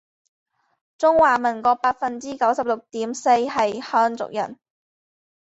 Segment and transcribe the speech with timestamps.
[0.97, 3.49] 中华民国百分之九十六点四是
[3.83, 4.57] 汉族人